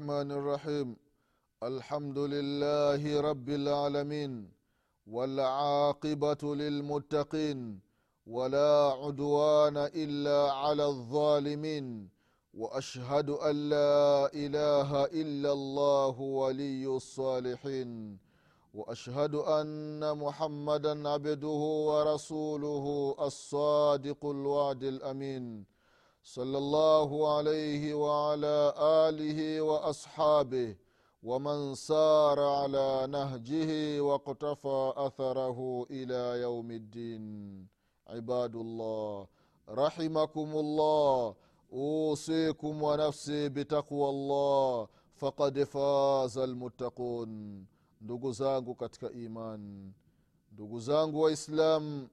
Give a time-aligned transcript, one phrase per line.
[0.00, 0.96] الرحمن الرحيم.
[1.62, 4.32] الحمد لله رب العالمين
[5.06, 7.80] والعاقبة للمتقين
[8.26, 8.72] ولا
[9.02, 12.08] عدوان إلا على الظالمين
[12.54, 18.18] وأشهد أن لا إله إلا الله ولي الصالحين
[18.74, 22.86] وأشهد أن محمدا عبده ورسوله
[23.20, 25.44] الصادق الوعد الأمين.
[26.23, 30.75] صلى الله عليه وعلى اله واصحابه
[31.23, 37.23] ومن سار على نهجه واقتفى اثره الى يوم الدين
[38.07, 39.27] عباد الله
[39.69, 41.35] رحمكم الله
[41.73, 47.65] اوصيكم ونفسي بتقوى الله فقد فاز المتقون
[48.01, 49.91] ndugu zangu katika iman
[50.51, 52.07] ndugu zangu waislamu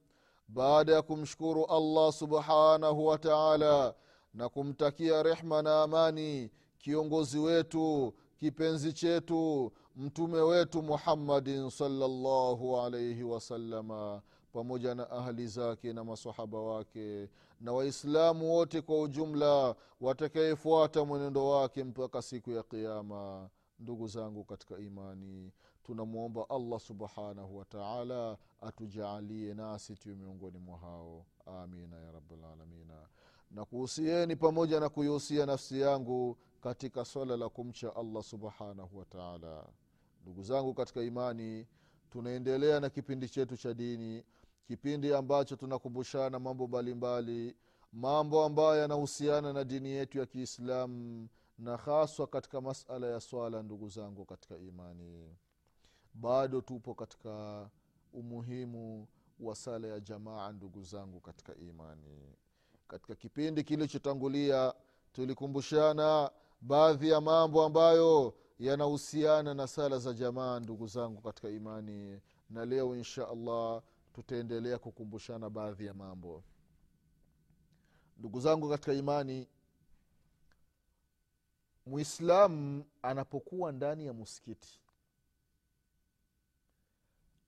[0.48, 3.94] baada ya kumshukuru allah subhanahu wa taala
[4.37, 14.21] na kumtakia rehma na amani kiongozi wetu kipenzi chetu mtume wetu muhammadin salllahu alaihi wasalama
[14.53, 17.29] pamoja na ahli zake na masahaba wake
[17.61, 23.49] na waislamu wote kwa ujumla watakayefuata mwenendo wake mpaka siku ya qiama
[23.79, 25.51] ndugu zangu katika imani
[25.83, 33.07] tunamwomba allah subhanahu wataala atujaalie nasi tuyo miongoni mwa hao amina ya rabalalamina
[33.51, 39.67] na kuhusieni pamoja na kuihusia nafsi yangu katika swala la kumcha allah subhanahu wataala
[40.21, 41.67] ndugu zangu katika imani
[42.09, 44.23] tunaendelea na kipindi chetu cha dini
[44.67, 47.55] kipindi ambacho tunakumbushana mambo mbalimbali
[47.93, 51.27] mambo ambayo yanahusiana na dini yetu ya kiislamu
[51.57, 55.35] na haswa katika masala ya swala ndugu zangu katika imani.
[56.13, 57.69] Bado tupo katika
[58.13, 59.07] umuhimu
[59.39, 62.35] wa sala ya jamaa ndugu zangu katika imani
[62.87, 64.73] katika kipindi kilichotangulia
[65.13, 66.31] tulikumbushana
[66.61, 72.21] baadhi ya mambo ambayo yanahusiana na sala za jamaa ndugu zangu katika imani.
[72.49, 73.81] Na leo insha allah
[74.13, 76.43] tutaendelea kukumbushana baadhi ya mambo.
[78.17, 79.47] Ndugu zangu katika imani
[81.85, 84.79] mwislamu anapokuwa ndani ya muskiti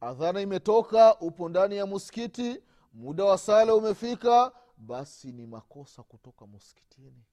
[0.02, 2.62] adhana imetoka upo ndani ya muskiti
[2.94, 7.24] muda wa sala umefika basi ni makosa kutoka muskitini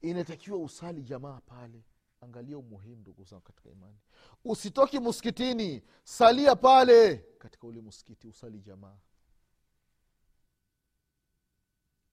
[0.00, 1.84] inatakiwa usali jamaa pale.
[2.20, 3.98] Angalia umuhimu ndugu zangu katika imani.
[4.44, 7.16] Usitoki muskitini salia pale.
[7.16, 8.98] Katika ule muskiti usali jamaa.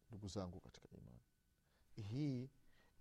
[0.07, 1.19] Ndugu zangu katika imani.
[2.09, 2.49] Hii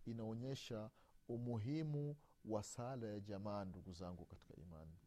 [0.04, 0.90] inaonyesha
[1.28, 4.98] umuhimu wa sala ya jamaa ndugu zangu katika imani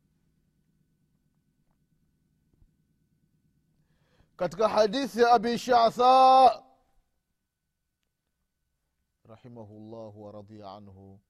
[4.40, 6.62] katika hadithi ya abi shatha
[9.24, 11.20] rahimahullahu waradhia anhu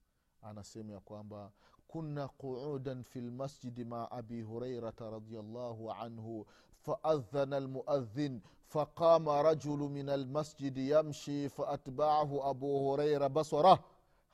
[0.42, 1.50] anasema ya kwamba
[1.88, 6.44] كنا قعودا في المسجد مع أبي هريرة رضي الله عنه
[6.80, 13.84] فأذن المؤذن فقام رجل من المسجد يمشي فأتبعه أبو هريرة بصره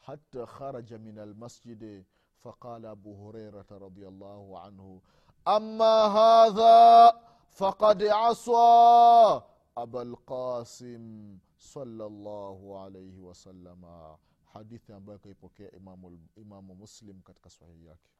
[0.01, 2.05] حتى خرج من المسجد
[2.41, 5.01] فقال أبو هريرة رضي الله عنه
[5.49, 7.13] أما هذا
[7.57, 9.41] فقد عصى
[9.77, 14.17] أبا القاسم صلى الله عليه وسلم
[14.55, 18.11] hadithi ambayo kaipokea imamu, imamu muslim katika sahihi yake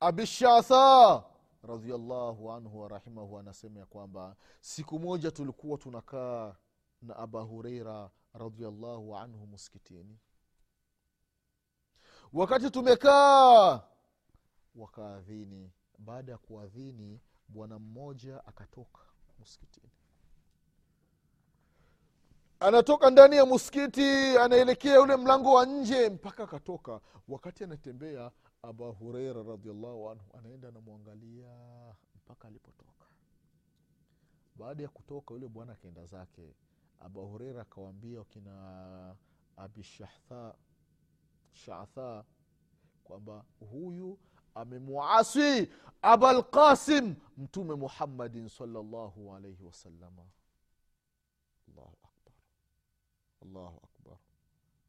[0.00, 1.24] abishatha
[1.62, 6.56] radiallahu anhu warahimahu anasema ya kwamba siku moja tulikuwa tunakaa
[7.02, 10.18] na aba hureira radiallahu anhu muskitini
[12.32, 13.82] wakati tumekaa
[14.74, 15.72] wakaadhini
[16.05, 19.01] baada ya kuadhini bwana mmoja akatoka
[19.39, 19.91] muskitini
[22.59, 27.01] anatoka ndani ya muskiti anaelekea ule mlango wa nje mpaka akatoka.
[27.27, 28.31] Wakati anatembea
[28.61, 31.49] aba hureira radiallahu anhu anaenda anamwangalia
[32.15, 33.05] mpaka alipotoka.
[34.55, 36.55] Baada ya kutoka yule bwana akaenda zake.
[36.99, 39.15] Aba hureira akawaambia wakina
[39.57, 40.55] abishatha
[41.51, 42.25] shatha
[43.03, 44.19] kwamba huyu
[44.55, 45.71] amemwasi
[46.01, 50.25] abalqasim mtume muhammadin salllahu alaihi wasalama
[51.67, 52.33] allahu akbar.
[53.43, 54.17] Allahu akbar.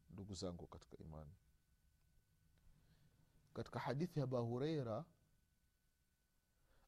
[0.09, 1.31] Ndugu zangu katika imani.
[3.53, 5.05] Katika hadithi ya abahureira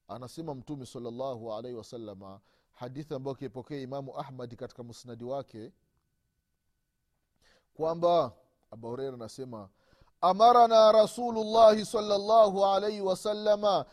[0.08, 5.72] anasema mtume salllahu alaihi wasalama hadithi ambayo kipokea imamu ahmadi katika musnadi wake
[7.74, 8.34] kwamba
[8.72, 9.70] abahureira anasema
[10.30, 13.86] amarana rasulullahi salllahu alaihi wasalama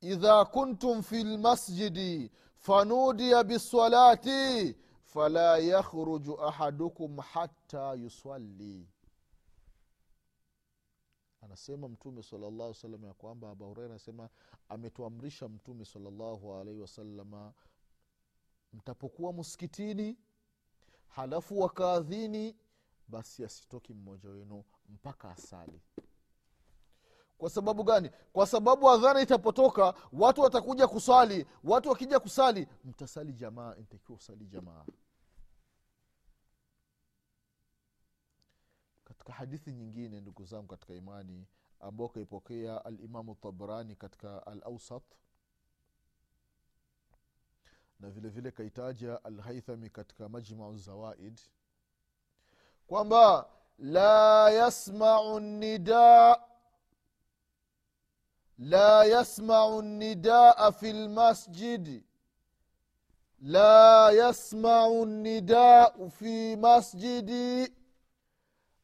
[0.00, 8.88] idha kuntum fi lmasjidi fanudiya bisalati fala yakhruju ahadukum hata yusalli.
[11.40, 14.28] Anasema mtume salllahu salam ya kwamba abu hureira anasema
[14.68, 17.52] ametuamrisha mtume salllahu alaihi wasalama
[18.72, 20.18] mtapokuwa msikitini
[21.08, 22.56] halafu wakaadhini
[23.12, 25.80] basi asitoki mmoja wenu mpaka asali.
[27.38, 28.10] Kwa sababu gani?
[28.32, 31.46] Kwa sababu adhana itapotoka watu watakuja kusali.
[31.64, 34.84] Watu wakija kusali mtasali jamaa ntakiwa usali jamaa.
[39.04, 41.46] Katika hadithi nyingine ndugu zangu katika imani
[41.80, 45.02] ambao kaipokea alimamu tabrani katika alausat
[48.00, 51.40] na vile vile kaitaja alhaithami katika majmau zawaid
[52.86, 53.46] kwamba
[53.78, 56.40] la yasmau nida
[58.58, 62.04] la yasmau nidaa fi lmasjidi
[63.42, 67.72] la yasmau nidau fi masjidi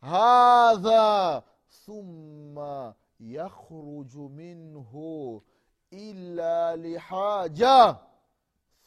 [0.00, 1.42] hadha
[1.84, 5.42] thumma yakhruju minhu
[5.90, 7.96] illa lihaja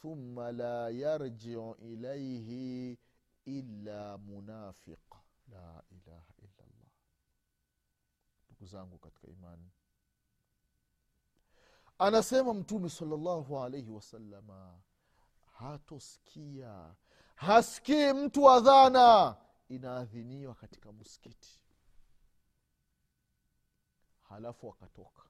[0.02, 2.98] thumma la yarjiu ilaihi
[3.44, 5.14] illa munafiq.
[5.48, 6.64] La ilaha illa
[8.46, 9.70] ndugu zangu katika imani.
[11.98, 14.80] Anasema mtume salllahu alaihi wasalama
[15.52, 16.94] hatosikia.
[17.34, 19.36] Hasikii mtu adhana.
[19.68, 21.60] Inaadhiniwa katika muskiti
[24.28, 25.22] halafu akatoka.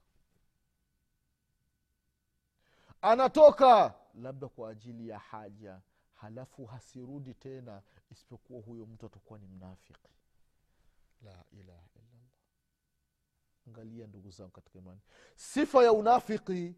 [3.03, 5.81] Anatoka labda kwa ajili ya haja
[6.22, 10.10] halafu hasirudi tena isipokuwa huyo mtu atakuwa ni mnafiki.
[11.22, 12.30] La ilaha illallah.
[13.66, 15.00] Angalia ndugu zangu katika imani.
[15.36, 16.74] Sifa ya unafiki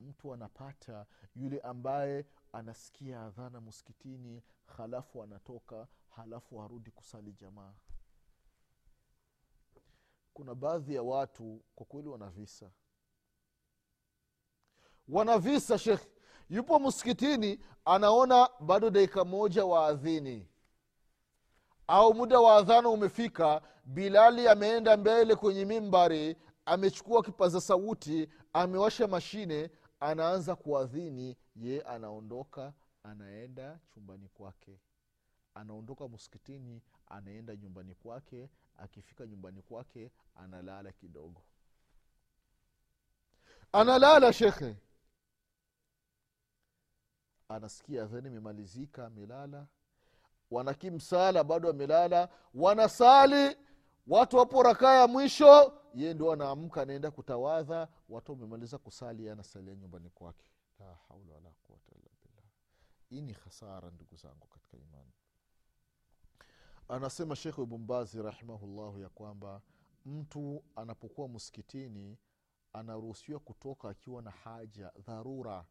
[0.00, 7.74] mtu anapata yule ambaye anasikia adhana muskitini halafu anatoka halafu arudi kusali jamaa.
[10.34, 12.70] Kuna baadhi ya watu kwa kweli wana visa.
[15.08, 16.15] Wana visa shekh
[16.50, 20.48] yupo msikitini anaona bado dakika moja waadhini
[21.86, 29.70] au muda wa adhana umefika bilali ameenda mbele kwenye mimbari amechukua kipaza sauti amewasha mashine
[30.00, 31.36] anaanza kuadhini.
[31.56, 32.72] Ye anaondoka
[33.02, 34.80] anaenda chumbani kwake.
[35.54, 38.48] Anaondoka msikitini anaenda nyumbani kwake.
[38.78, 41.42] Akifika nyumbani kwake analala kidogo.
[43.72, 44.76] Analala shekhe
[47.48, 49.66] anasikia adhani imemalizika amelala.
[50.50, 52.28] Wanakimsala bado amelala.
[52.54, 53.56] Wanasali
[54.06, 55.72] watu wapo rakaa ya mwisho.
[55.94, 57.88] Ye ndo anaamka anaenda kutawadha.
[58.08, 60.50] Watu wamemaliza kusali anasalia nyumbani kwake.
[63.08, 65.12] Hii ni hasara ndugu zangu katika imani.
[66.88, 69.60] Anasema shekhu ibumbazi rahimahullahu ya kwamba
[70.06, 72.18] mtu anapokuwa msikitini
[72.72, 75.64] anaruhusiwa kutoka akiwa na haja dharura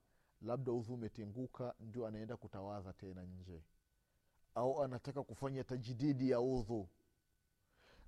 [0.45, 3.63] labda udhu umetinguka ndio anaenda kutawadha tena nje.
[4.55, 6.89] Au anataka kufanya tajididi ya udhu.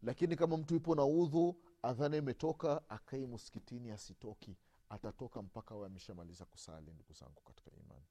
[0.03, 4.57] Lakini kama mtu ipo na udhu adhana imetoka akai msikitini asitoki.
[4.89, 8.05] Atatoka mpaka awe ameshamaliza kusali ndugu zangu katika imani.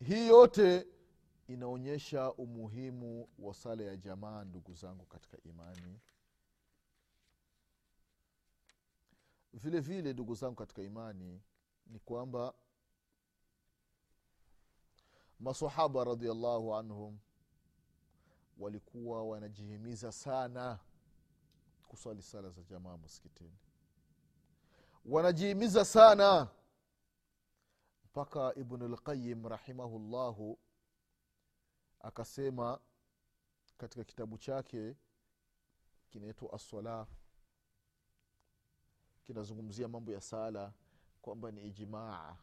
[0.00, 0.86] Hii yote
[1.48, 6.00] inaonyesha umuhimu wa sala ya jamaa ndugu zangu katika imani
[9.54, 11.42] vile vile ndugu zangu katika imani
[11.86, 12.54] ni kwamba
[15.40, 17.18] masahaba radiallahu anhum
[18.58, 20.78] walikuwa wanajihimiza sana
[21.88, 23.58] kuswali sala za jamaa msikitini.
[25.04, 26.48] Wanajihimiza sana
[28.04, 30.58] mpaka ibnu lqayim rahimahullahu
[32.00, 32.80] akasema
[33.78, 34.96] katika kitabu chake
[36.10, 37.06] kinaitwa assala
[39.26, 40.72] kinazungumzia mambo ya sala
[41.22, 42.36] kwamba ni ijmaa.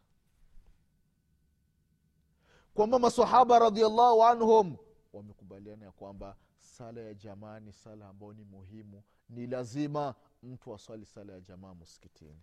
[2.73, 4.77] Kwamba masahaba radiallahu anhum
[5.13, 9.03] wamekubaliana ya kwamba sala ya jamaa ni sala ambayo ni muhimu.
[9.29, 12.41] Ni lazima mtu aswali sala ya jamaa muskitini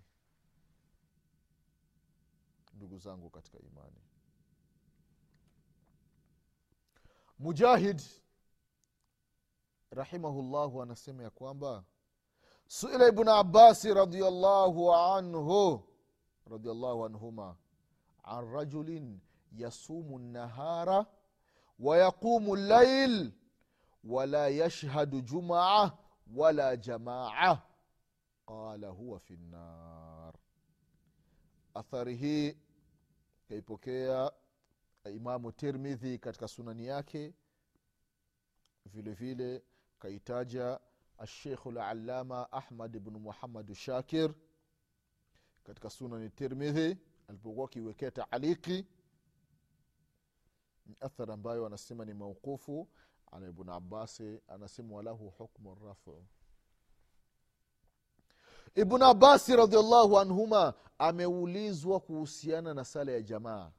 [2.75, 4.00] ndugu zangu katika imani.
[7.38, 8.02] Mujahid
[9.90, 11.85] rahimahullahu anasema ya kwamba
[12.68, 15.82] suila ibnu abasi radiallahu anhu
[16.50, 17.56] radiallahu anhuma
[18.25, 19.20] an rajulin
[19.56, 21.06] yasumu nahara
[21.78, 23.32] wayaqumu llail
[24.04, 25.90] wala yashhadu jumaa
[26.37, 27.62] wala jamaa
[28.46, 30.34] qala huwa fi nnar
[31.75, 32.56] athari hii
[33.48, 34.32] kaipokea
[35.14, 37.34] imamu tirmidhi katika sunani yake
[38.87, 39.62] vile vile
[39.98, 40.80] kaitaja
[41.18, 44.34] ashekhu lalama ahmad bnu muhammad shakir.
[45.64, 46.96] Katika sunani tirmidhi
[47.28, 48.87] alipokuwa akiwekea taaliki
[51.00, 52.88] athar ambayo anasema ni mauqufu
[53.32, 56.25] ala ibn abasi anasema walahu hukmu rafu.
[58.75, 63.70] Ibn abasi radiallahu anhuma ameulizwa kuhusiana na sala ya jamaa.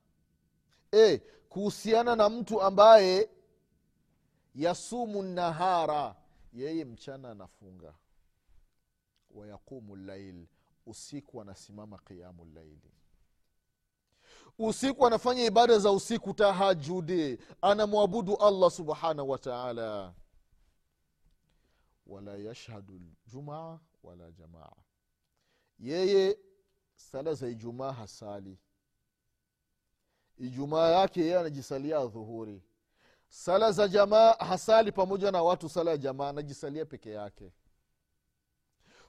[0.92, 1.18] E,
[1.50, 3.30] kuhusiana na mtu ambaye
[4.56, 6.16] yasumu nahara
[6.54, 7.96] yeye mchana anafunga.
[9.32, 10.48] Wayaqumu llail
[10.86, 12.92] usiku anasimama qiamu llaili
[14.60, 20.14] usiku anafanya ibada za usiku tahajudi anamwabudu allah subhanahu wataala
[22.06, 24.74] wala yashhadu ljumaa wala jamaa.
[25.80, 26.38] Yeye
[26.96, 28.60] sala za ijumaa hasali.
[30.38, 32.64] Ijumaa yake yeye anajisalia dhuhuri
[33.30, 37.52] sala za jamaa hasali pamoja na watu sala ya jamaa anajisalia peke yake.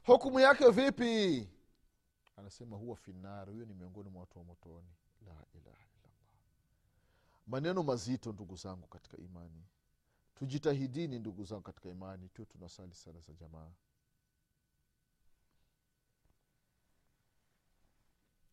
[0.05, 1.49] Hukumu yake vipi?
[2.37, 4.89] Anasema huwa finari huyo ni miongoni mwa watu wa motoni.
[5.27, 6.37] La ilaha illallah.
[7.47, 9.65] Maneno mazito ndugu zangu katika imani.
[10.35, 13.71] Tujitahidini ndugu zangu katika imani tuwe tunasali sala za jamaa.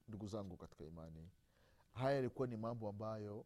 [0.08, 1.30] Ndugu zangu katika imani.
[1.94, 3.46] Haya yalikuwa ni mambo ambayo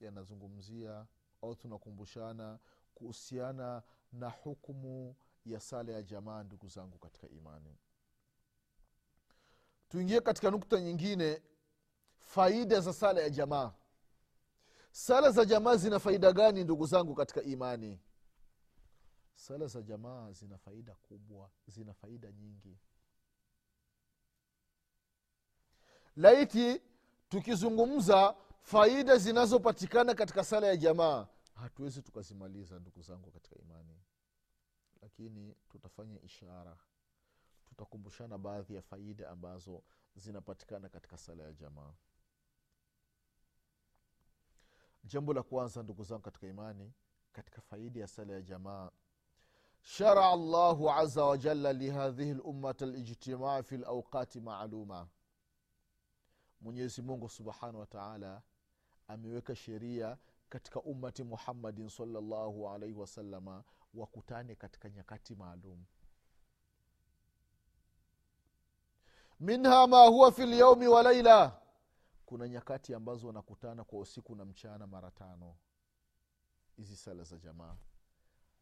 [0.00, 1.06] yanazungumzia
[1.42, 2.58] au tunakumbushana
[2.94, 7.76] kuhusiana na hukumu ya sala ya jamaa ndugu zangu katika imani.
[9.88, 11.42] Tuingie katika nukta nyingine
[12.18, 13.72] faida za sala ya jamaa.
[14.90, 17.98] Sala za jamaa zina faida gani ndugu zangu katika imani?
[19.34, 22.78] Sala za jamaa zina faida kubwa zina faida nyingi.
[26.16, 26.82] Laiti
[27.28, 31.26] tukizungumza faida zinazopatikana katika sala ya jamaa.
[31.54, 34.00] Hatuwezi tukazimaliza ndugu zangu katika imani.
[35.02, 36.76] Lakini tutafanya ishara.
[37.64, 39.82] Tutakumbushana baadhi ya faida ambazo
[40.16, 41.92] zinapatikana katika sala ya jamaa.
[45.04, 46.92] Jambo la kwanza ndugu zangu katika imani
[47.32, 48.90] katika faida ya sala ya jamaa
[49.82, 55.08] sharaa llahu aza wajalla lihadhihi lummata lijtimaa fi lauqati maaluma
[56.60, 58.42] mwenyezi mungu subhanahu wataala
[59.08, 65.84] ameweka sheria katika ummati muhammadin salllahu alaihi wasalama wakutane katika nyakati maalum.
[69.40, 71.60] Minha ma huwa fi lyaumi wa laila
[72.26, 75.56] kuna nyakati ambazo wanakutana kwa usiku na mchana mara tano.
[76.76, 77.76] Hizi sala za jamaa.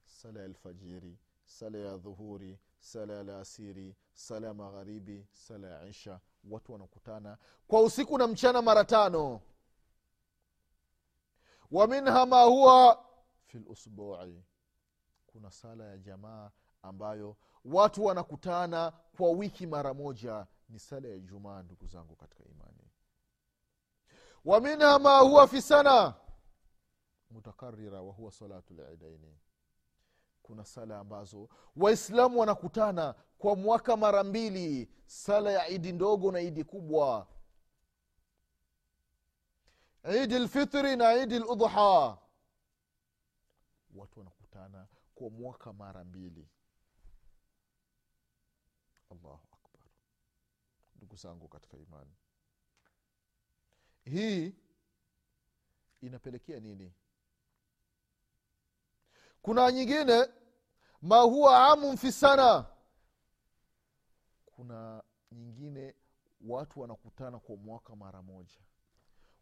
[0.05, 6.21] Sala ya alfajiri sala ya dhuhuri sala ya lasiri sala ya magharibi sala ya isha.
[6.45, 7.39] Watu wanakutana
[7.69, 9.41] kwa usiku na mchana mara tano.
[11.71, 13.05] Wa minha ma huwa
[13.47, 14.45] fi lusbui
[15.27, 16.51] kuna sala ya jamaa
[16.83, 20.47] ambayo watu wanakutana kwa wiki mara moja.
[20.69, 22.91] Ni sala ya jumaa ndugu zangu katika imani.
[24.45, 26.15] Wa minha ma huwa fi sana
[27.31, 29.39] mutakarira wahuwa salatu lidaini
[30.47, 36.65] kuna sala ambazo waislamu wanakutana kwa mwaka mara mbili sala ya idi ndogo na idi
[36.65, 37.27] kubwa.
[40.23, 42.19] Idi lfitri na idi ludha
[43.95, 46.49] watu wanakutana kwa mwaka mara mbili.
[49.11, 49.87] Allahu akbar.
[50.97, 52.15] Ndugu zangu katika imani.
[54.05, 54.55] Hii
[56.01, 56.95] inapelekea nini
[59.47, 60.29] kuna nyingine
[61.03, 62.67] ma huwa amun fi sana.
[64.47, 65.95] Kuna nyingine
[66.41, 68.59] watu wanakutana kwa mwaka mara moja.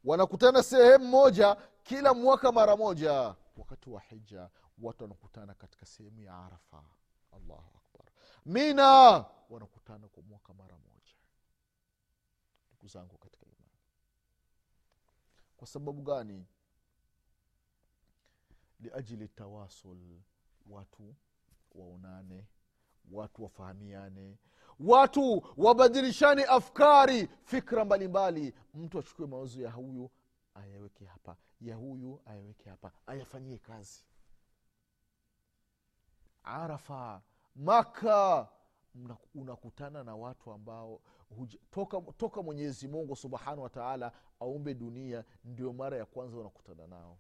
[0.05, 3.35] Wanakutana sehemu moja kila mwaka mara moja.
[3.57, 6.85] Wakati wa hija watu wanakutana katika sehemu ya arafa.
[7.33, 8.13] Allahu akbar.
[8.47, 11.15] Mina wanakutana kwa mwaka mara moja.
[12.73, 13.79] Ndugu zangu katika imani.
[15.57, 16.47] Kwa sababu gani
[18.85, 20.21] liajili tawasul.
[20.67, 21.15] Watu
[21.75, 22.47] waonane
[23.11, 24.39] watu wafahamiane
[24.81, 28.55] watu wabadilishane afkari fikra mbalimbali.
[28.75, 30.11] Mtu achukue mawazo ya huyu
[30.55, 31.37] ayaweke hapa.
[31.61, 32.93] Ya huyu ayaweke hapa.
[33.07, 34.05] Ayafanyie kazi.
[36.43, 37.23] Arafa
[37.57, 38.49] maka
[39.35, 41.01] unakutana na watu ambao
[41.37, 46.87] huja, toka, toka mwenyezi mungu subhanahu wa taala aumbe dunia ndio mara ya kwanza unakutana
[46.87, 47.19] nao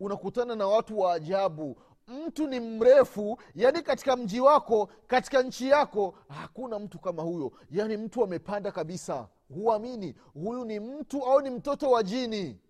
[0.00, 1.76] unakutana na watu wa ajabu.
[2.08, 7.52] Mtu ni mrefu yaani katika mji wako katika nchi yako hakuna mtu kama huyo.
[7.70, 10.14] Yaani mtu amepanda kabisa huamini.
[10.34, 12.60] Huyu ni mtu au ni mtoto wa jini?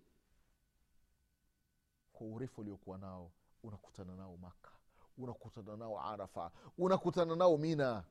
[2.13, 3.31] Kwa urefu uliokuwa nao
[3.63, 4.69] unakutana nao maka
[5.17, 8.03] unakutana nao arafa unakutana nao mina.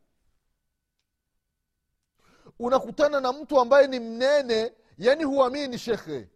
[2.59, 6.29] Unakutana na mtu ambaye ni mnene yaani huamini shekhe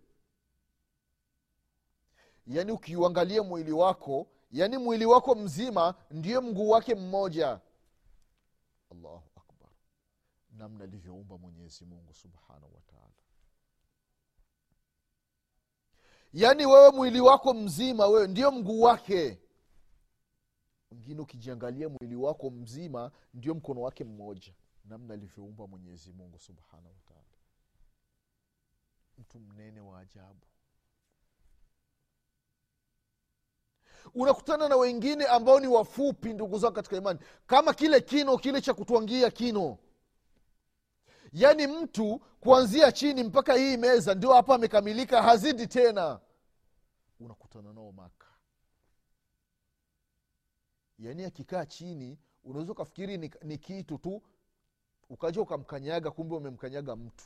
[2.48, 7.60] yaani ukiuangalia mwili wako yaani mwili wako mzima ndiyo mguu wake mmoja.
[8.90, 9.70] Allahu akbar.
[10.50, 13.12] Namna alivyoumba mwenyezi mungu subhanahu wataala
[16.32, 19.38] yaani wewe mwili wako mzima wewe ndio mguu wake.
[20.90, 24.54] Wengine ukijiangalia mwili wako mzima ndio mkono wake mmoja.
[24.84, 27.22] Namna alivyoumba mwenyezi mungu subhanahu wataala
[29.18, 30.46] mtu mnene wa ajabu
[34.14, 37.18] unakutana na wengine ambao ni wafupi ndugu zao katika imani.
[37.46, 39.78] Kama kile kino kile cha kutwangia kino.
[41.32, 46.20] Yaani mtu kuanzia chini mpaka hii meza ndio hapa amekamilika hazidi tena.
[47.20, 48.26] Unakutana nao maka.
[50.98, 54.22] Yaani akikaa chini unaweza ukafikiri ni, ni kitu tu
[55.10, 57.24] ukaja ukamkanyaga kumbe umemkanyaga mtu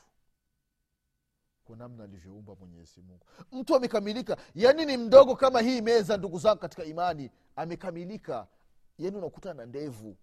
[1.72, 3.26] kwa namna alivyoumba mwenyezi mungu.
[3.52, 4.36] Mtu amekamilika.
[4.54, 7.30] Yaani ni mdogo kama hii meza ndugu zangu katika imani.
[7.56, 8.46] Amekamilika.
[8.98, 10.16] Yaani unakuta na ndevu.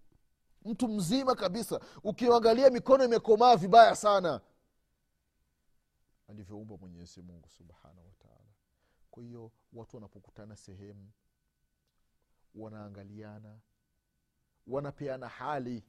[0.64, 1.80] Mtu mzima kabisa.
[2.04, 4.40] Ukiangalia mikono imekomaa vibaya sana.
[6.28, 8.50] Alivyoumba mwenyezi mungu subhanahu wataala
[9.10, 11.10] kwa hiyo watu wanapokutana sehemu
[12.54, 13.58] wanaangaliana
[14.66, 15.82] wanapeana hali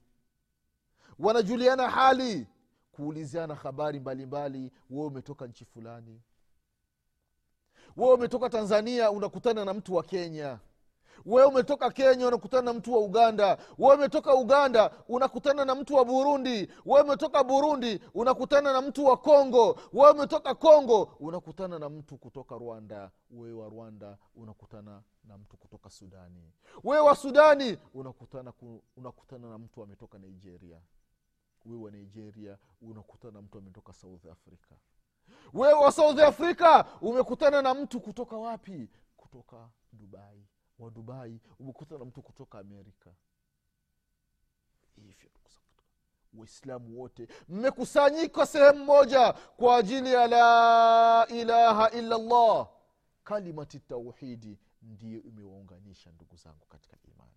[1.20, 2.48] wanajuliana hali
[2.92, 6.22] kuuliziana habari mbalimbali wewe umetoka nchi fulani.
[7.98, 10.60] Wewe umetoka tanzania unakutana na mtu wa kenya.
[11.26, 13.58] Wewe umetoka kenya unakutana na mtu wa uganda.
[13.78, 16.70] Wewe umetoka uganda unakutana na mtu wa burundi.
[16.86, 19.80] Wewe umetoka burundi unakutana na mtu wa kongo.
[19.94, 23.12] Wewe umetoka kongo unakutana na mtu kutoka rwanda.
[23.32, 26.52] Wewe wa rwanda unakutana na mtu kutoka sudani.
[26.84, 28.54] Wewe wa sudani unakutana,
[28.98, 30.82] unakutana na mtu ametoka nigeria
[31.66, 34.72] wewe wa nigeria unakutana na mtu ametoka south africa.
[35.54, 38.90] Wewe wa south africa umekutana na mtu kutoka wapi?
[39.18, 40.48] Kutoka dubai.
[40.80, 43.14] Wa dubai umekutana na mtu kutoka amerika
[44.96, 45.32] hivyo
[46.34, 52.70] waislamu wote mmekusanyika sehemu moja kwa ajili ya la ilaha illa llah
[53.24, 57.32] kalimati tauhidi ndiyo imewaunganisha ndugu zangu katika imani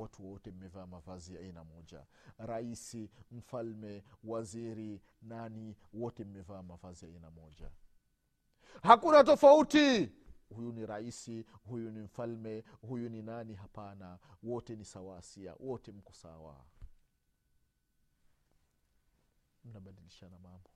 [0.00, 2.06] watu wote mmevaa mavazi ya aina moja.
[2.38, 7.70] Raisi mfalme waziri nani wote mmevaa mavazi ya aina moja.
[8.82, 10.12] Hakuna tofauti!
[10.54, 13.54] Huyu ni raisi huyu ni mfalme huyu ni nani?
[13.54, 14.18] Hapana.
[14.42, 15.54] Wote ni sawasia.
[15.58, 16.64] Wote mko sawa.
[19.64, 20.70] Mnabadilishana mambo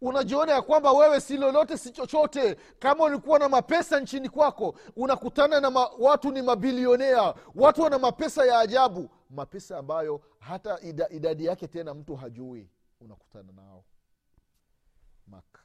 [0.00, 2.54] unajiona ya kwamba wewe si lolote si chochote.
[2.54, 7.34] Kama ulikuwa na mapesa nchini kwako unakutana na ma, watu ni mabilionea.
[7.54, 9.10] Watu wana mapesa ya ajabu.
[9.30, 13.84] Mapesa ambayo hata ida, idadi yake tena mtu hajui unakutana nao.
[15.26, 15.62] Maka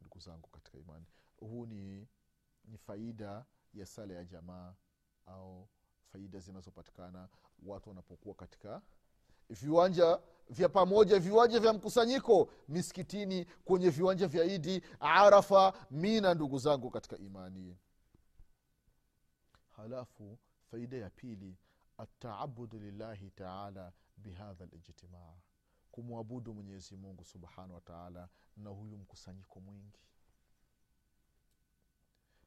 [0.00, 1.06] ndugu zangu katika imani
[1.40, 2.08] huu ni
[2.64, 4.74] ni faida ya sala ya jamaa
[5.26, 5.68] au
[6.12, 7.28] faida zinazopatikana
[7.62, 8.82] watu wanapokuwa katika
[9.50, 16.90] viwanja vya pamoja viwanja vya mkusanyiko miskitini kwenye viwanja vya idi arafa mina ndugu zangu
[16.90, 17.76] katika imani.
[19.76, 20.38] Halafu
[20.70, 21.56] faida ya pili
[21.98, 25.34] ataabudu lillahi taala bihadha lijtimaa
[25.90, 30.00] kumwabudu mwenyezi mungu subhanahu wataala na huyu mkusanyiko mwingi.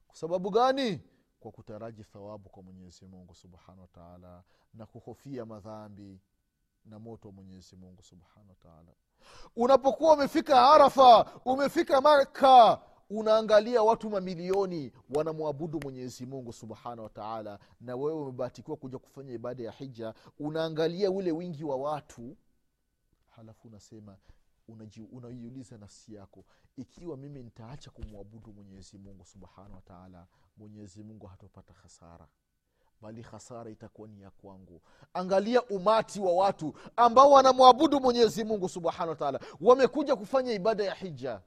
[0.08, 1.02] Kwa sababu gani?
[1.40, 6.20] Kwa kutaraji thawabu kwa mwenyezi mungu subhanahu wataala na kuhofia madhambi
[6.86, 8.94] na moto wa mwenyezi mungu subhanahu wataala
[9.56, 18.22] unapokuwa umefika arafa umefika maka unaangalia watu mamilioni wanamwabudu mwenyezi mungu subhanahu wataala na wewe
[18.22, 22.38] umebahatikiwa kuja kufanya ibada ya hija unaangalia ule wingi wa watu
[23.36, 24.18] halafu unasema
[25.12, 26.46] unaiuliza nafsi yako
[26.78, 32.28] ikiwa mimi nitaacha kumwabudu mwenyezi mungu subhanahu wataala mwenyezi mungu hatopata hasara
[33.02, 34.82] bali hasara itakuwa ni ya kwangu.
[35.14, 41.42] Angalia umati wa watu ambao wanamwabudu mwenyezi mungu subhanahu wataala wamekuja kufanya ibada ya hija.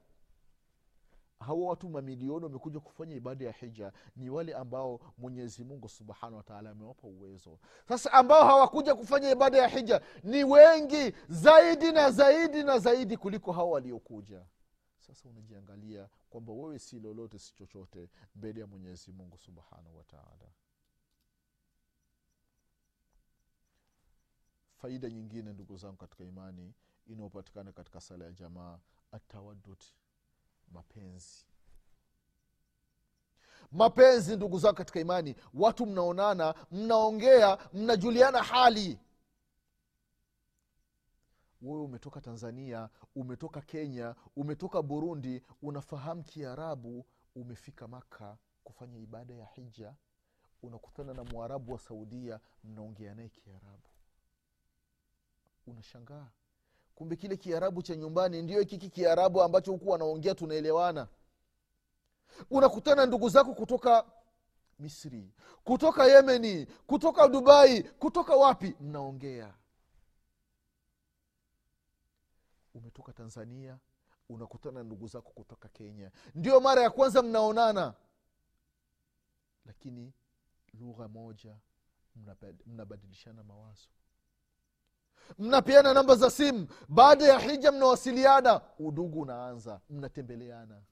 [1.40, 3.92] Hawa watu mamilioni wamekuja kufanya ibada ya hija.
[4.16, 7.58] Ni wale ambao mwenyezi mungu subhanahu wataala amewapa uwezo.
[7.88, 13.52] Sasa ambao hawakuja kufanya ibada ya hija ni wengi zaidi na zaidi na zaidi kuliko
[13.52, 14.42] hawa waliokuja.
[14.98, 20.48] Sasa unajiangalia kwamba wewe si lolote si chochote mbele ya mwenyezi mungu subhanahu wataala
[24.78, 26.74] faida nyingine ndugu zangu katika imani
[27.06, 28.78] inayopatikana katika sala ya jamaa
[29.12, 29.78] atawadud
[30.72, 31.44] mapenzi.
[33.72, 38.98] Mapenzi ndugu zangu katika imani watu mnaonana mnaongea mnajuliana hali.
[41.62, 49.94] Wewe umetoka tanzania umetoka kenya umetoka burundi unafahamu kiarabu umefika maka kufanya ibada ya hija
[50.62, 53.88] unakutana na mwarabu wa saudia mnaongea naye kiarabu
[55.68, 56.26] unashangaa.
[56.94, 61.08] Kumbe kile kiarabu cha nyumbani ndio kiki kiarabu ambacho huku wanaongea tunaelewana.
[62.50, 64.04] Unakutana ndugu zako kutoka
[64.78, 65.32] misri
[65.64, 68.76] kutoka yemeni kutoka dubai kutoka wapi?
[68.80, 69.54] Mnaongea.
[72.74, 73.78] Umetoka tanzania
[74.28, 76.10] unakutana ndugu zako kutoka kenya.
[76.34, 77.94] Ndio mara ya kwanza mnaonana.
[79.66, 80.12] Lakini
[80.74, 81.56] lugha moja
[82.66, 83.88] mnabadilishana mawazo
[85.38, 86.68] mnapeana namba za simu.
[86.88, 88.60] Baada ya hija mnawasiliana.
[88.78, 89.80] Udugu unaanza.
[89.90, 90.82] Mnatembeleana.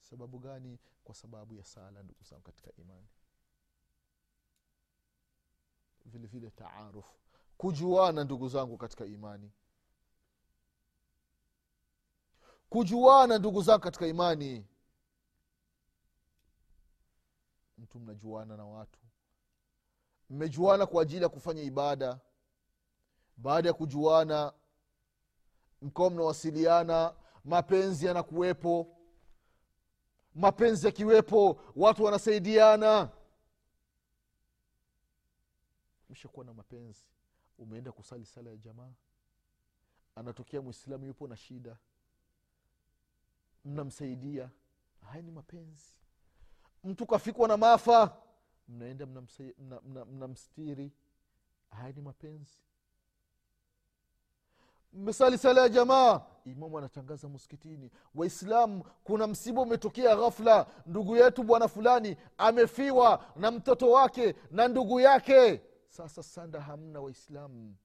[0.00, 0.78] Sababu gani?
[1.04, 3.08] Kwa sababu ya sala ndugu zangu katika imani.
[6.04, 7.14] Vile vile taarufu.
[7.56, 9.50] Kujuana ndugu zangu katika imani.
[12.68, 14.66] Kujuana ndugu zangu katika imani.
[17.78, 19.01] Mtu mnajuana na watu
[20.32, 22.20] mmejuana kwa ajili ya kufanya ibada.
[23.36, 24.52] Baada ya kujuana
[25.82, 27.14] mkawa mnawasiliana
[27.44, 28.96] mapenzi yanakuwepo.
[30.34, 33.10] Mapenzi yakiwepo watu wanasaidiana.
[36.10, 37.02] Mshakuwa na mapenzi
[37.58, 38.92] umeenda kusali sala ya jamaa.
[40.14, 41.76] Anatokea mwislamu yupo na shida.
[43.64, 44.50] Mnamsaidia.
[45.00, 45.94] Haya ni mapenzi.
[46.84, 48.16] Mtu kafikwa na maafa
[48.72, 50.90] mnaenda mnamstiri mna, mna, mna
[51.70, 52.58] haya ni mapenzi.
[54.92, 57.90] Mmesali sala ya jamaa imamu anatangaza muskitini.
[58.14, 60.66] Waislamu kuna msiba umetokea ghafla.
[60.86, 65.62] Ndugu yetu bwana fulani amefiwa na mtoto wake na ndugu yake.
[65.88, 67.76] Sasa sanda hamna waislamu.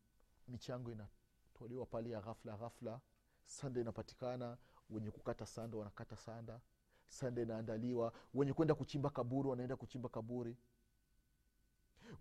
[0.48, 3.00] Michango inatolewa pale ya ghafla ghafla.
[3.46, 4.58] Sanda inapatikana
[4.90, 6.60] wenye kukata sanda wanakata sanda.
[7.08, 10.58] Sanda inaandaliwa wenye kwenda kuchimba kaburi wanaenda kuchimba kaburi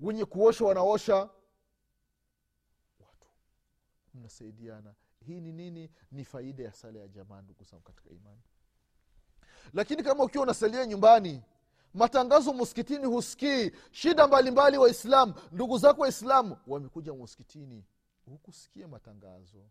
[0.01, 1.15] wenye kuosha wanaosha
[3.01, 3.29] watu.
[4.15, 4.95] Mnasaidiana.
[5.27, 5.91] Hii ni nini?
[6.13, 8.41] Ni faida ya sala ya jamaa ndugu zangu katika imani.
[9.73, 11.43] Lakini kama ukiwa unasalia nyumbani
[11.95, 13.73] matangazo muskitini husikii.
[13.91, 17.85] Shida mbalimbali waislamu ndugu zako waislamu wamekuja muskitini
[18.25, 19.65] hukusikia matangazo.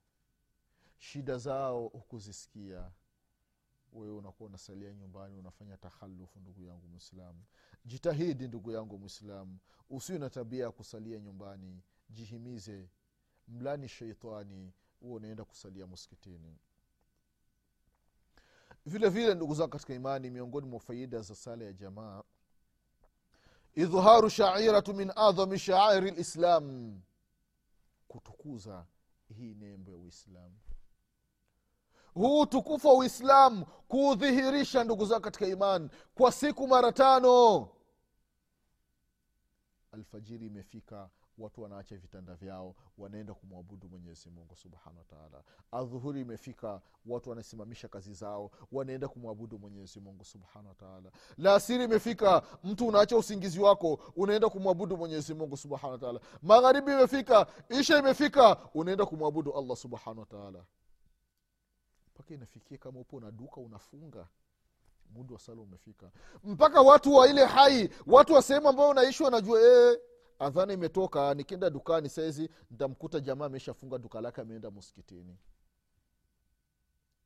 [0.98, 2.92] Shida zao hukuzisikia
[3.96, 7.44] wewe unakuwa unasalia nyumbani unafanya takhalufu ndugu yangu mwislamu
[7.86, 9.58] jitahidi ndugu yangu mwislamu
[9.90, 11.82] usiwe na tabia ya kusalia nyumbani.
[12.10, 12.90] Jihimize.
[13.48, 16.58] Mlani sheitani huo unaenda kusalia muskitini
[18.86, 22.24] vile vile ndugu zangu katika imani miongoni mwa faida za sala ya jamaa
[23.76, 27.02] idhharu shairatu min adhami shaairi lislam
[28.08, 28.86] kutukuza
[29.28, 30.56] hii nembo ya uislamu
[32.16, 35.90] huu utukufu wa uislamu kuudhihirisha ndugu zao katika imani.
[36.16, 37.68] Kwa siku mara tano
[39.92, 47.30] alfajiri imefika watu wanaacha vitanda vyao wanaenda kumwabudu mwenyezi mungu subhanahu wataala adhuhuri imefika watu
[47.30, 54.00] wanasimamisha kazi zao wanaenda kumwabudu mwenyezi mungu subhanahu wataala laasiri imefika mtu unaacha usingizi wako
[54.16, 60.66] unaenda kumwabudu mwenyezi mungu subhanahu wataala magharibi imefika isha imefika unaenda kumwabudu allah subhanahu wataala
[62.26, 64.28] mpaka inafikia kama upo na duka unafunga
[65.10, 66.12] muda wa sala umefika.
[66.44, 69.98] Mpaka watu wa ile hai watu wa sehemu ambao unaishi wanajua ee,
[70.40, 75.38] adhana imetoka nikienda dukani saizi ntamkuta jamaa ameshafunga duka lake ameenda muskitini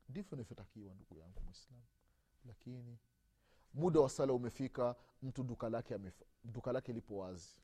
[0.10, 1.82] ndivyo inavyotakiwa ndugu yangu mwislam
[2.46, 2.98] lakini
[3.74, 7.56] muda wa sala umefika mtu duka lake amef- duka lake lipo wazi.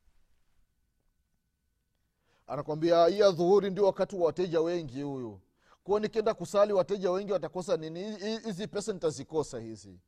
[2.48, 5.40] Anakwambia hiya dhuhuri ndio wakati wa wateja wengi huyu
[5.86, 8.18] kuo nikienda kusali wateja wengi watakosa nini?
[8.40, 10.00] Hizi pesa nitazikosa hizi.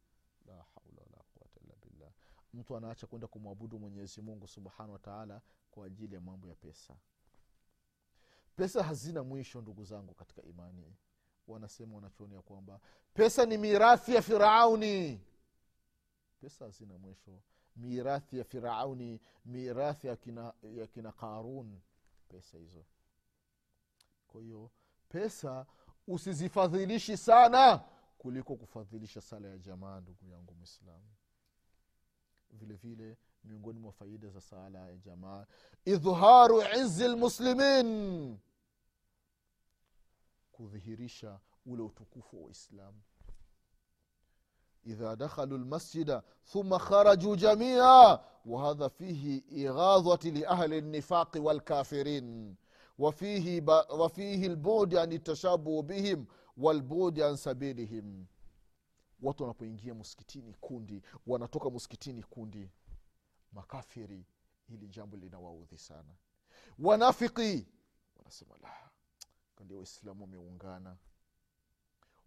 [2.54, 6.96] Mtu anaacha kwenda kumwabudu mwenyezi mungu subhanahu wataala kwa ajili ya mambo ya pesa.
[8.56, 10.96] Pesa hazina mwisho ndugu zangu katika imani.
[11.48, 12.80] Wanasema wanachuoni ya kwamba
[13.13, 15.22] pesa ni mirathi ya firauni.
[16.42, 17.42] Pesa hazina mwisho.
[17.76, 21.80] Mirathi ya firauni mirathi ya kina, ya kina karun.
[22.30, 22.86] Pesa hizo.
[24.28, 24.72] Kwa hiyo
[25.10, 25.65] pesa
[26.08, 27.82] usizifadhilishi sana
[28.17, 31.10] kuliko kufadhilisha sala ya jamaa ndugu yangu mwislamu
[32.50, 35.46] vile vile miongoni mwa faida za sala ya jamaa
[35.86, 38.38] idhharu izi lmuslimin
[40.52, 43.02] kudhihirisha ule utukufu wa waislamu
[44.84, 52.56] idha dakhalu lmasjida thumma kharaju jamia wahadha fihi ighadhati liahli lnifaqi walkafirin
[52.98, 56.26] wafihi, lbudi an tashabuhu bihim
[56.58, 58.26] walbudi an sabilihim.
[59.22, 62.70] Watu wanapoingia muskitini kundi wanatoka muskitini kundi
[63.52, 64.26] makafiri
[64.68, 66.16] hili jambo linawaudhi sana.
[66.80, 67.68] Wanafiki
[68.16, 68.90] wanasema la
[69.66, 70.98] ndio waislamu wameungana.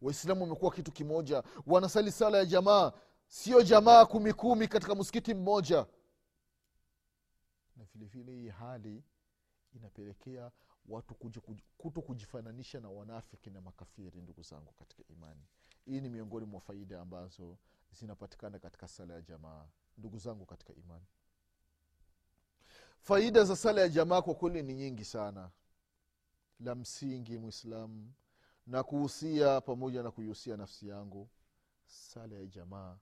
[0.03, 2.93] Waislamu wamekuwa kitu kimoja wanasali sala ya jamaa.
[3.27, 5.87] Sio jamaa kumi kumi katika msikiti mmoja.
[7.77, 9.03] Na vilevile hii hali
[9.73, 10.51] inapelekea
[10.89, 11.15] watu
[11.79, 15.43] kuto kujifananisha na wanafiki na makafiri ndugu zangu katika imani.
[15.85, 17.59] Hii ni miongoni mwa faida ambazo
[17.93, 21.07] zinapatikana katika sala ya jamaa ndugu zangu katika imani.
[23.01, 25.51] Faida za sala ya jamaa kwa kweli ni nyingi sana.
[26.61, 28.13] La msingi mwislamu
[28.67, 31.29] na kuhusia pamoja na kuihusia nafsi yangu
[31.87, 32.99] sala ya jamaa.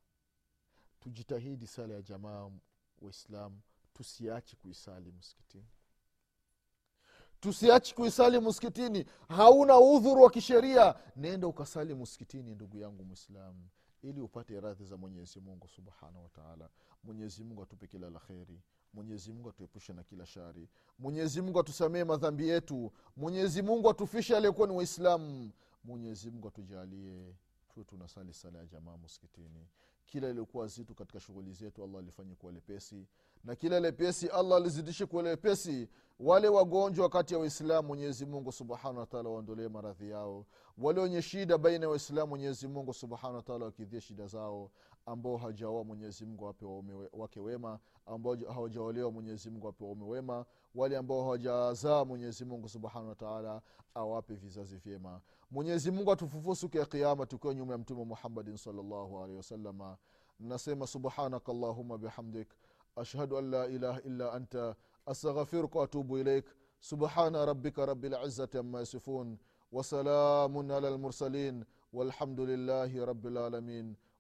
[1.01, 2.51] Tujitahidi sala ya jamaa
[3.01, 3.61] waislamu
[3.95, 5.67] tusiache kuisali msikitini
[7.41, 10.95] tusiachi kuisali msikitini hauna udhuru wa kisheria.
[11.17, 13.69] Nenda ukasali msikitini ndugu yangu mwislamu
[14.03, 16.69] ili upate radhi za mwenyezi mungu subhanahu wataala
[17.05, 18.63] mwenyezi mungu atupe kila la kheri.
[18.95, 20.69] Mwenyezi atuepushe na kila shari.
[20.99, 22.93] Mwenyezi mungu atusamee madhambi yetu.
[23.17, 25.51] Mwenyezi mungu atufishe aliyekuwa ni waislamu
[25.85, 27.35] mwenyezi mungu atujalie
[27.69, 29.67] tuwe tunasali sala ya jamaa msikitini
[30.09, 33.07] kila iliokuwa zitu katika shughuli zetu allah alifanye kuwa lepesi.
[33.45, 35.89] Na kila lepesi allah alizidishe kuwa lepesi.
[36.21, 40.47] Wale wagonjwa kati ya waislamu mwenyezi mungu subhanahu wataala waondolee maradhi yao.
[40.79, 44.71] Wale wenye shida baina ya waislamu mwenyezi mungu subhanahu wataala wakidhia shida zao
[45.09, 50.45] ambao hajaoa mwenyezi mungu awape waume wake wema ambao hawajaolewa mwenyezi mungu waume wema
[50.75, 53.63] wale ambao hawajazaa mwenyezi subhanahu wataala
[53.95, 55.21] awape vizazi vyema.
[55.51, 56.13] Mwenyezi mungu
[56.57, 59.97] siku ya kiama tukiwa nyuma ya mtume muhammadin salllahu alehi wasalama
[60.41, 62.49] nasema subhanaka allahuma bihamdik
[62.97, 66.45] ashhadu an la ilaha illa anta astaghfiruka waatubu ilaik.
[66.81, 68.09] Subhana rabika rabi
[68.59, 69.39] ama yasifun
[69.73, 73.97] wasalamun ala lmursalin walhamdu lillahi rabilalamin